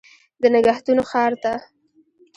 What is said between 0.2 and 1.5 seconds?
د نګهتونو ښار